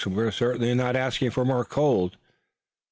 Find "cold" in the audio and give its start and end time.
1.63-2.17